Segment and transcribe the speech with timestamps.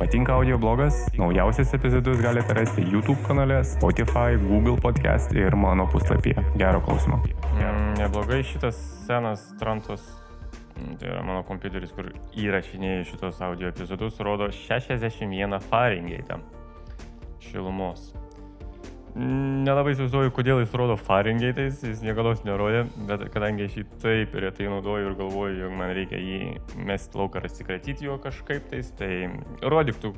[0.00, 0.94] Patinka audio blogas?
[1.18, 6.44] Naujausias epizodus galite rasti YouTube kanale, Spotify, Google podcast ir mano puslapyje.
[6.56, 7.20] Gero klausimo.
[7.52, 10.00] Mm, neblogai šitas senas Trantos,
[10.76, 16.40] mm, tai yra mano kompiuteris, kur įrašinėjau šitos audio epizodus, rodo 61 Fahrenheitą
[17.44, 18.14] šilumos.
[19.10, 24.68] Nelabai įsivaizduoju, kodėl jis rodo Fahrenheitais, jis niekada nerodė, bet kadangi aš jį taip retai
[24.70, 29.10] naudoju ir galvoju, jog man reikia jį mesti lauk ar atsikratyti jo kažkaip tais, tai
[29.66, 30.12] rodyk tu,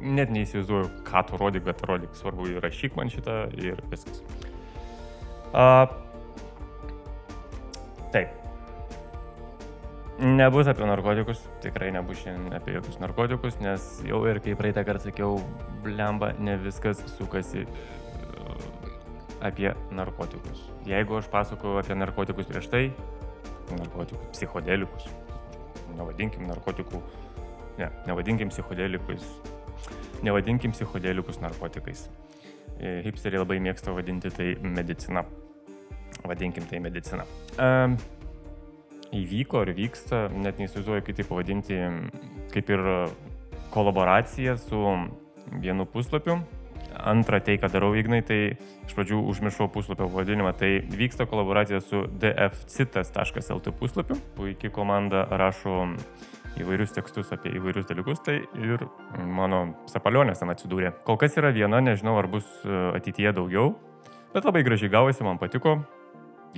[0.00, 4.24] net neįsivaizduoju, ką tu rodyk, bet rodyk, svarbu įrašyk man šitą ir viskas.
[5.52, 5.84] A,
[8.14, 8.32] taip.
[10.20, 15.10] Nebus apie narkotikus, tikrai nebus šiandien apie jokius narkotikus, nes jau ir kaip praeitą kartą
[15.10, 15.38] sakiau,
[15.84, 17.68] blemba, ne viskas sukasi
[19.40, 20.62] apie narkotikus.
[20.88, 22.84] Jeigu aš pasakoju apie narkotikus prieš tai,
[23.78, 25.08] narkotikų, psichodelikus,
[25.96, 27.00] nevadinkim narkotikų,
[27.78, 29.26] ne, nevadinkim psichodelikus,
[30.26, 32.08] nevadinkim psichodelikus narkotikais.
[32.80, 35.24] E, Hipsteriai labai mėgsta vadinti tai medicina.
[36.26, 37.24] Vadinkim tai medicina.
[37.56, 37.96] Um,
[39.16, 41.78] įvyko ir vyksta, net neįsivaizduoju, kaip tai pavadinti,
[42.54, 42.86] kaip ir
[43.74, 44.80] kolaboracija su
[45.62, 46.40] vienu puslapiu.
[47.06, 48.40] Antrą tai, ką darau Ignai, tai
[48.86, 54.18] iš pradžių užmiršau puslapio pavadinimą, tai vyksta kolaboracija su dfcitas.lt puslapiu.
[54.36, 55.86] Puikiai komanda rašo
[56.60, 58.84] įvairius tekstus apie įvairius dalykus, tai ir
[59.24, 60.92] mano sapalionės ten atsidūrė.
[61.06, 63.72] Kol kas yra viena, nežinau ar bus ateityje daugiau,
[64.34, 65.78] bet labai gražiai gavosi, man patiko,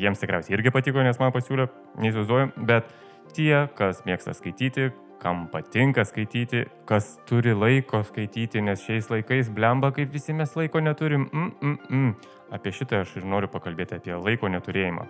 [0.00, 1.68] jiems tikriausiai irgi patiko, nes man pasiūlė,
[2.00, 2.88] neįsivaizduoju, bet
[3.36, 4.90] tie, kas mėgsta skaityti,
[5.22, 10.82] kam patinka skaityti, kas turi laiko skaityti, nes šiais laikais blemba, kaip visi mes laiko
[10.82, 11.28] neturim.
[11.30, 12.14] Mm, mm, mm.
[12.52, 15.06] Apie šitą aš ir noriu pakalbėti, apie laiko neturėjimą.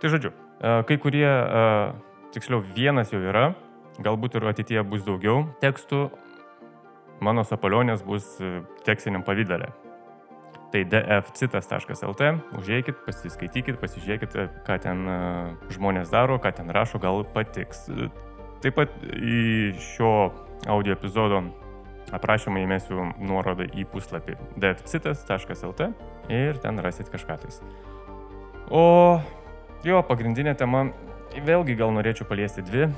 [0.00, 0.30] Tai žodžiu,
[0.88, 1.26] kai kurie,
[2.32, 3.50] tiksliau vienas jau yra,
[4.00, 6.06] galbūt ir ateityje bus daugiau tekstų,
[7.26, 8.36] mano sapalionės bus
[8.86, 9.72] tekstiniam pavydalė.
[10.72, 15.04] Tai dfcitas.lt, užėjkit, pasiskaitykit, pasižiūrėkit, ką ten
[15.74, 17.86] žmonės daro, ką ten rašo, gal patiks.
[18.64, 20.12] Taip pat į šio
[20.70, 21.42] audio epizodo
[22.14, 25.90] aprašymą įmėsiu nuorodą į puslapį dfcitas.lt
[26.32, 27.60] ir ten rasit kažką tais.
[28.70, 29.20] O
[29.86, 30.86] jo pagrindinė tema,
[31.46, 32.88] vėlgi gal norėčiau paliesti dvi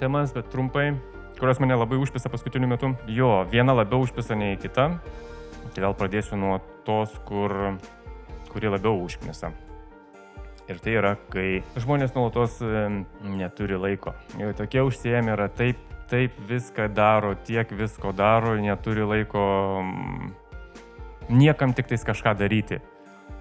[0.00, 0.94] temas, bet trumpai,
[1.40, 2.94] kurios mane labai užpisa paskutiniu metu.
[3.08, 4.92] Jo, viena labiau užpisa nei kita.
[5.70, 6.56] Tai vėl pradėsiu nuo
[6.86, 7.52] tos, kur,
[8.50, 9.52] kuri labiau užknisa.
[10.70, 12.60] Ir tai yra, kai žmonės nuolatos
[13.26, 14.12] neturi laiko.
[14.38, 19.42] Jau tokie užsiemi yra taip, taip viską daro, tiek visko daro, neturi laiko
[21.30, 22.78] niekam tik tais kažką daryti.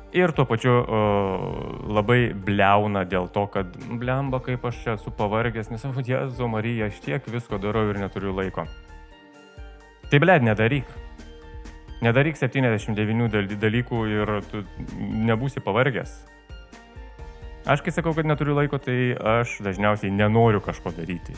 [0.10, 1.44] Ir tuo pačiu uh,
[1.86, 6.88] labai bleuna dėl to, kad blemba, kaip aš čia esu pavargęs, nes, o Jėzu Marija,
[6.90, 8.66] aš tiek visko darau ir neturiu laiko.
[10.10, 10.90] Tai bled, nedaryk.
[12.02, 14.64] Nedaryk 79 dalykų ir tu
[15.30, 16.18] nebūsi pavargęs.
[17.70, 21.36] Aš kai sakau, kad neturiu laiko, tai aš dažniausiai nenoriu kažko daryti.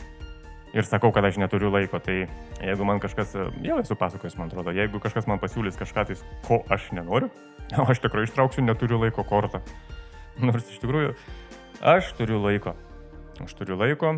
[0.72, 2.22] Ir sakau, kad aš neturiu laiko, tai
[2.56, 6.16] jeigu man kažkas, jau esu pasakojęs, man atrodo, jeigu kažkas man pasiūlys kažką, tai
[6.46, 7.28] ko aš nenoriu,
[7.92, 9.60] aš tikrai ištrauksiu neturiu laiko kortą.
[10.40, 11.12] Nors iš tikrųjų,
[11.84, 12.72] aš turiu laiko.
[13.44, 14.14] Aš turiu laiko.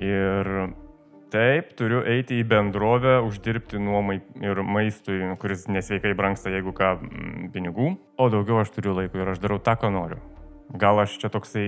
[0.00, 0.48] Ir
[1.32, 6.92] taip, turiu eiti į bendrovę, uždirbti nuomai ir maistui, kuris nesveikai brangsta, jeigu ką,
[7.54, 7.94] pinigų.
[8.20, 10.20] O daugiau aš turiu laiko ir aš darau tą, ką noriu.
[10.80, 11.66] Gal aš čia toksai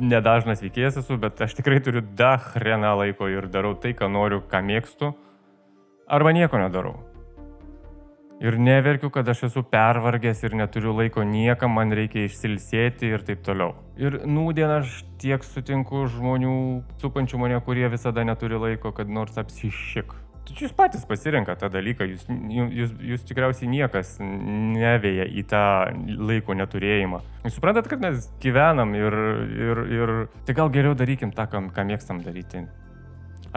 [0.00, 4.62] nedažnas veikėjas esu, bet aš tikrai turiu dahreną laiko ir darau tai, ką noriu, ką
[4.64, 5.12] mėgstu.
[6.08, 6.96] Arba nieko nedarau.
[8.38, 13.42] Ir neverkiu, kad aš esu pervargęs ir neturiu laiko niekam, man reikia išsilsėti ir taip
[13.42, 13.72] toliau.
[13.98, 16.54] Ir nūdien aš tiek sutinku žmonių,
[17.02, 20.14] supančių mane, kurie visada neturi laiko, kad nors apsišik.
[20.48, 22.22] Jūs patys pasirenka tą dalyką, jūs,
[22.72, 25.64] jūs, jūs tikriausiai niekas nevėja į tą
[26.30, 27.20] laiko neturėjimą.
[27.44, 29.18] Jūs suprantat, kad mes gyvenam ir,
[29.66, 30.14] ir, ir
[30.46, 32.64] tai gal geriau darykim tą, ką, ką mėgstam daryti.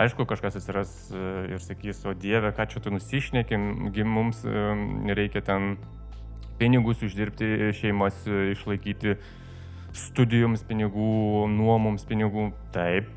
[0.02, 5.76] Aišku, kažkas atsiras ir sakys, o Dieve, ką čia tu nusišnekim, mums reikia ten
[6.58, 9.16] pinigus uždirbti, šeimas išlaikyti,
[9.94, 12.50] studijoms pinigų, nuomoms pinigų.
[12.74, 13.12] Taip,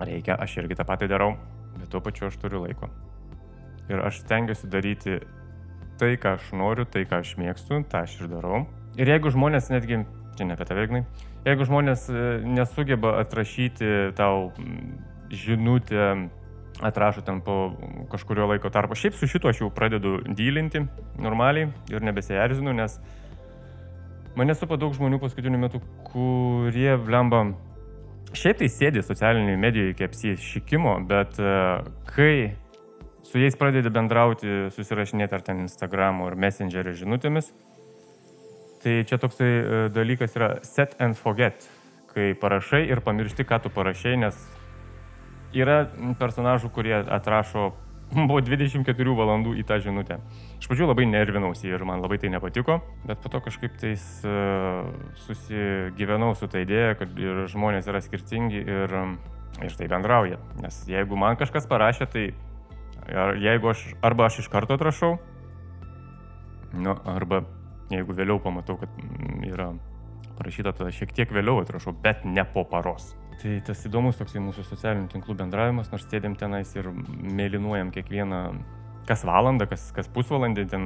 [0.00, 1.34] reikia, aš irgi tą patį darau,
[1.76, 2.90] bet tuo pačiu aš turiu laiko.
[3.90, 5.18] Ir aš stengiuosi daryti
[6.00, 8.64] tai, ką aš noriu, tai, ką aš mėgstu, tą aš ir darau.
[8.98, 10.04] Ir jeigu žmonės netgi,
[10.38, 11.04] čia ne apie tave, Ignai,
[11.46, 12.08] jeigu žmonės
[12.46, 14.48] nesugeba atrašyti tau
[15.34, 16.30] žinutę
[16.82, 17.74] atrašo ten po
[18.10, 18.94] kažkurio laiko tarpo.
[18.98, 20.82] Šiaip su šituo aš jau pradedu dylinti
[21.18, 22.98] normaliai ir nebesierzinu, nes
[24.36, 27.44] mane supa daug žmonių paskutiniu metu, kurie blemba
[28.34, 31.38] šiaip tai sėdi socialiniai medijoje iki apsišykimo, bet
[32.10, 32.34] kai
[33.24, 37.52] su jais pradedi bendrauti, susirašinėti ar ten Instagram ar Messengerio žinutėmis.
[38.84, 41.64] Tai čia toksai e, dalykas yra set and forget,
[42.12, 44.36] kai parašai ir pamiršti, ką tu parašai, nes
[45.54, 45.84] yra
[46.20, 47.72] personažų, kurie atrašo
[48.28, 50.18] buvo 24 valandų į tą žinutę.
[50.60, 54.88] Iš pradžių labai nervinausi ir man labai tai nepatiko, bet po to kažkaip tais uh,
[55.26, 58.96] susigyvenau su tą idėją, kad ir žmonės yra skirtingi ir,
[59.64, 60.40] ir tai bendrauja.
[60.62, 62.26] Nes jeigu man kažkas parašė, tai
[63.08, 65.16] ar, jeigu aš arba aš iš karto atrašau,
[66.74, 67.44] nu, arba
[67.92, 68.90] jeigu vėliau pamatau, kad
[69.46, 69.72] yra
[70.38, 73.12] parašyta, tada šiek tiek vėliau atrašau, bet ne po paros.
[73.42, 78.40] Tai tas įdomus toksai mūsų socialinių tinklų bendravimas, nors sėdėm tenais ir mėlynuojam kiekvieną,
[79.08, 80.84] kas valandą, kas, kas pusvalandį, ten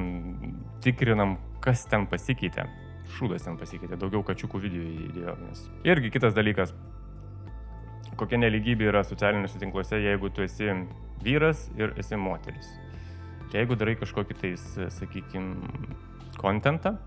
[0.83, 2.67] tikrinam, kas ten pasikeitė.
[3.15, 5.35] Šūdas ten pasikeitė, daugiau kačiukų video įdėjo.
[5.45, 5.63] Nes...
[5.87, 6.73] Irgi kitas dalykas,
[8.19, 10.73] kokia neligybė yra socialiniuose tinkluose, jeigu tu esi
[11.23, 12.69] vyras ir esi moteris.
[13.53, 14.65] Jeigu darai kažkokį tais,
[14.99, 15.71] sakykime,
[16.37, 16.97] kontentą,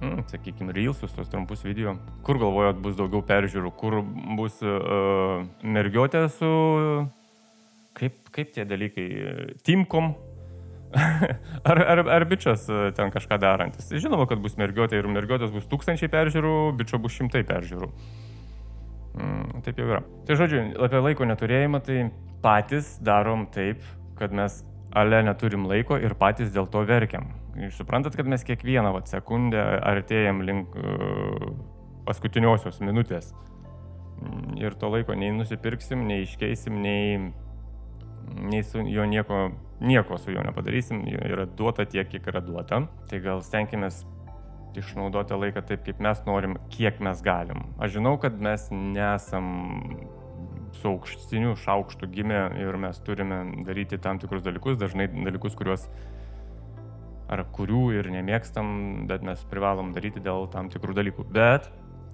[0.00, 1.96] mm, sakykime, reelsus, tos trumpus video,
[2.26, 4.00] kur galvojot bus daugiau peržiūrų, kur
[4.38, 6.52] bus uh, mergiotė su,
[7.96, 9.08] kaip, kaip tie dalykai,
[9.66, 10.14] timkom,
[11.70, 13.88] ar, ar, ar bičias e, ten kažką darantis.
[13.90, 17.90] Žinoma, kad bus mergiotė ir mergiotės bus tūkstančiai peržiūrų, bičio bus šimtai peržiūrų.
[19.16, 20.02] Mm, taip jau yra.
[20.28, 21.98] Tai žodžiu, apie laiko neturėjimą, tai
[22.44, 23.82] patys darom taip,
[24.20, 24.62] kad mes
[24.92, 27.32] ale neturim laiko ir patys dėl to verkiam.
[27.56, 31.50] Jūs suprantat, kad mes kiekvieną vat, sekundę artėjam link uh,
[32.06, 33.32] paskutiniosios minutės.
[34.20, 37.32] Mm, ir to laiko nei nusipirksim, nei iškeisim, nei,
[38.50, 39.46] nei su jo nieko,
[39.80, 41.02] nieko su juo nepadarysim.
[41.16, 42.84] Yra duota tiek, kiek yra duota.
[43.10, 43.90] Tai gal stenkime
[44.76, 47.64] išnaudoti laiką taip, kaip mes norim, kiek mes galim.
[47.80, 49.46] Aš žinau, kad mes nesam
[50.76, 55.88] su aukštiniu šaukštu gimė ir mes turime daryti tam tikrus dalykus, dažnai dalykus, kuriuos
[57.32, 58.68] ar kurių ir nemėgstam,
[59.10, 61.26] bet mes privalom daryti dėl tam tikrų dalykų.
[61.34, 61.66] Bet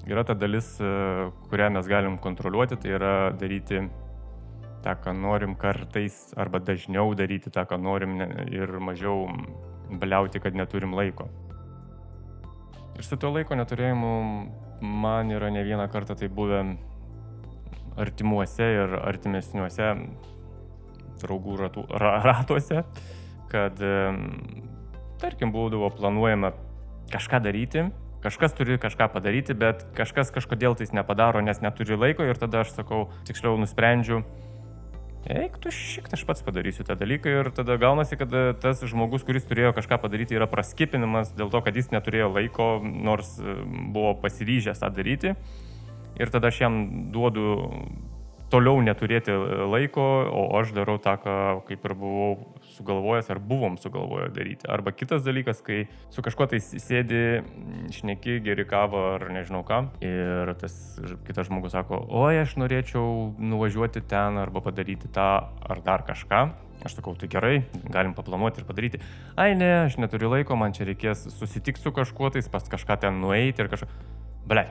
[0.09, 3.83] yra ta dalis, e, kurią mes galim kontroliuoti, tai yra daryti
[4.83, 8.19] tą, ką norim kartais, arba dažniau daryti tą, ką norim
[8.49, 9.29] ir mažiau
[9.93, 11.29] baliauti, kad neturim laiko.
[12.97, 14.13] Ir su tuo laiko neturėjimu
[14.83, 16.65] man yra ne vieną kartą tai buvę
[18.01, 19.95] artimuose ir artimesniuose
[21.23, 22.83] draugų ratų, ra, ratuose,
[23.53, 23.79] kad
[25.23, 26.53] tarkim būdavo planuojama
[27.13, 27.87] kažką daryti,
[28.23, 32.75] kažkas turi kažką padaryti, bet kažkas kažkodėl tais nepadaro, nes neturi laiko ir tada aš
[32.77, 34.23] sakau, tiksliau nusprendžiu,
[35.31, 39.47] eik tu šik, aš pats padarysiu tą dalyką ir tada gaunasi, kad tas žmogus, kuris
[39.47, 43.37] turėjo kažką padaryti, yra praskipinimas dėl to, kad jis neturėjo laiko, nors
[43.95, 45.37] buvo pasiryžęs tą daryti
[46.21, 46.83] ir tada aš jam
[47.13, 47.47] duodu
[48.53, 49.33] toliau neturėti
[49.73, 51.35] laiko, o aš darau tą, ką
[51.69, 52.33] kaip ir buvau
[52.77, 54.69] sugalvojęs ar buvom sugalvoję daryti.
[54.69, 57.23] Arba kitas dalykas, kai su kažkuo tai sėdi,
[57.97, 60.77] šneki, geri kavą ar nežinau ką, ir tas
[61.27, 66.45] kitas žmogus sako, oi, aš norėčiau nuvažiuoti ten arba padaryti tą ar dar kažką.
[66.83, 67.61] Aš sakau, tai gerai,
[67.95, 68.99] galim paplanuoti ir padaryti.
[69.39, 73.23] Ai ne, aš neturiu laiko, man čia reikės susitikti su kažkuo, tai pas kažką ten
[73.23, 73.87] nueiti ir kažką.
[74.51, 74.65] Ble,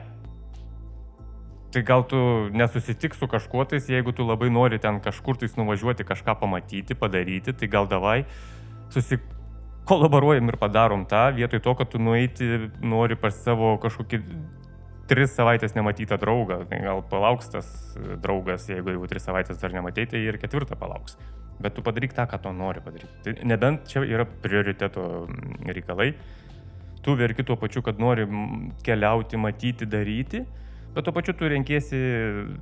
[1.72, 2.18] Tai gal tu
[2.52, 7.54] nesusitik su kažkuo tais, jeigu tu labai nori ten kažkur tais nuvažiuoti, kažką pamatyti, padaryti,
[7.56, 8.26] tai gal davai
[8.92, 14.20] susikolaboruojam ir padarom tą, vietoj to, kad tu nueiti nori pas savo kažkokį
[15.08, 16.60] tris savaitės nematytą draugą.
[16.68, 17.72] Tai gal palauks tas
[18.20, 21.16] draugas, jeigu jau tris savaitės dar nematei, tai ir ketvirtą palauks.
[21.62, 23.16] Bet tu padaryk tą, ką tu nori padaryti.
[23.24, 25.26] Tai nebent čia yra prioriteto
[25.64, 26.12] reikalai.
[27.02, 28.28] Tu verki tuo pačiu, kad nori
[28.84, 30.44] keliauti, matyti, daryti
[30.92, 31.98] Bet tuo pačiu tu renkėsi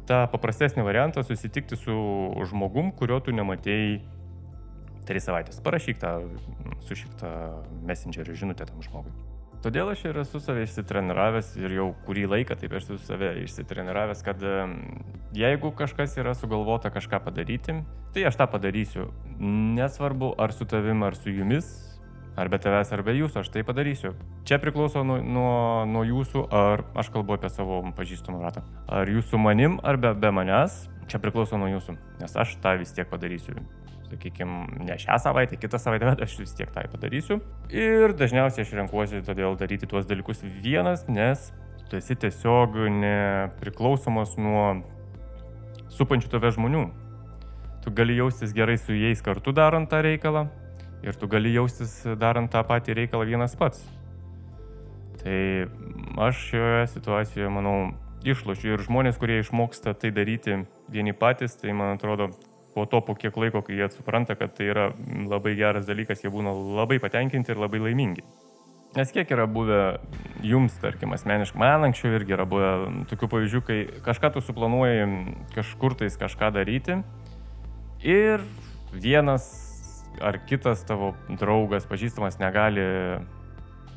[0.07, 1.95] tą paprastesnį variantą susitikti su
[2.47, 3.99] žmogum, kurio tu nematėjai
[5.09, 5.59] tris savaitės.
[5.65, 6.15] Parašyk tą
[6.87, 7.33] sušiktą
[7.89, 9.11] messengerio žinutę tam žmogui.
[9.61, 14.41] Todėl aš ir esu save išsitreniravęs ir jau kurį laiką taip esu save išsitreniravęs, kad
[15.37, 17.83] jeigu kažkas yra sugalvota kažką padaryti,
[18.15, 19.11] tai aš tą padarysiu.
[19.77, 21.69] Nesvarbu ar su tavim, ar su jumis,
[22.41, 24.15] Ar be tavęs, ar be jūsų, aš tai padarysiu.
[24.49, 25.51] Čia priklauso nuo, nuo,
[25.85, 28.63] nuo jūsų, ar aš kalbu apie savo pažįstamų ratą.
[28.89, 31.99] Ar jūs su manim, ar be, be manęs, čia priklauso nuo jūsų.
[32.23, 33.59] Nes aš tą vis tiek padarysiu.
[34.09, 37.43] Sakykime, ne šią savaitę, kitą savaitę, bet aš vis tiek tai padarysiu.
[37.69, 41.51] Ir dažniausiai aš renkuosi todėl daryti tuos dalykus vienas, nes
[41.91, 44.65] tu esi tiesiog nepriklausomas nuo
[45.93, 46.89] supančių tave žmonių.
[47.85, 50.49] Tu gali jaustis gerai su jais kartu darant tą reikalą,
[51.03, 53.83] ir tu gali jaustis darant tą patį reikalą vienas pats.
[55.21, 55.41] Tai
[56.29, 57.93] aš šioje situacijoje, manau,
[58.25, 62.31] išlošiu ir žmonės, kurie išmoksta tai daryti vieni patys, tai man atrodo,
[62.75, 64.91] po to, po kiek laiko, kai jie supranta, kad tai yra
[65.29, 68.25] labai geras dalykas, jie būna labai patenkinti ir labai laimingi.
[68.97, 70.01] Nes kiek yra buvę
[70.43, 72.71] jums, tarkim, asmeniškai, man anksčiau irgi yra buvę
[73.13, 75.05] tokių pavyzdžių, kai kažką tu suplanuoji
[75.55, 76.99] kažkur tais kažką daryti
[78.03, 78.43] ir
[78.91, 79.70] vienas
[80.21, 82.85] ar kitas tavo draugas, pažįstamas negali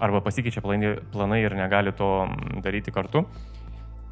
[0.04, 2.10] arba pasikeičia planai ir negali to
[2.64, 3.26] daryti kartu.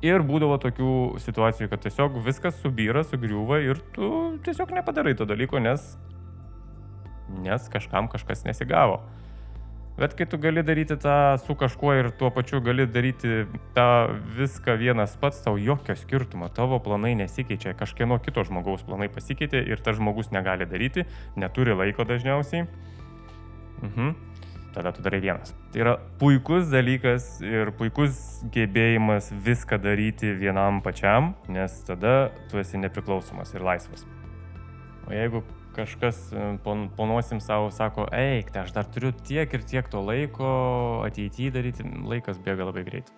[0.02, 4.08] Ir būdavo tokių situacijų, kad tiesiog viskas subyra, sugriūva ir tu
[4.46, 5.84] tiesiog nepadarai to dalyko, nes,
[7.46, 9.04] nes kažkam kažkas nesigavo.
[9.98, 13.44] Bet kai tu gali daryti tą su kažkuo ir tuo pačiu gali daryti
[13.76, 13.90] tą
[14.38, 19.84] viską vienas pats, tau jokio skirtumo, tavo planai nesikeičia, kažkieno kito žmogaus planai pasikeitė ir
[19.84, 21.06] tas žmogus negali daryti,
[21.36, 22.68] neturi laiko dažniausiai.
[23.82, 24.32] Mhm
[24.74, 25.54] tada tu darai vienas.
[25.72, 32.80] Tai yra puikus dalykas ir puikus gebėjimas viską daryti vienam pačiam, nes tada tu esi
[32.80, 34.06] nepriklausomas ir laisvas.
[35.08, 35.44] O jeigu
[35.76, 36.46] kažkas e,
[36.98, 40.52] ponosim savo sako, eik, tai aš dar turiu tiek ir tiek to laiko
[41.08, 43.12] ateityje daryti, laikas bėga labai greit.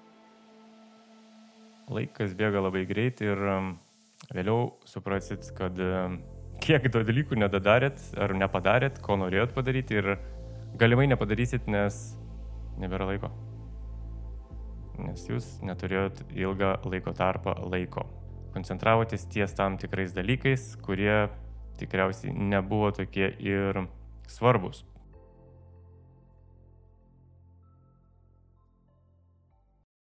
[1.93, 3.39] Laikas bėga labai greit ir
[4.33, 5.91] vėliau suprasit, kad e,
[6.63, 10.13] kiek daug dalykų nedadarėt ar nepadarėt, ko norėjot padaryti ir
[10.79, 11.99] galimai nepadarysit, nes
[12.79, 13.31] nebėra laiko.
[15.03, 18.05] Nes jūs neturėjot ilgą laiko tarpą laiko.
[18.53, 21.25] Koncentravotės ties tam tikrais dalykais, kurie
[21.77, 23.83] tikriausiai nebuvo tokie ir
[24.27, 24.85] svarbus.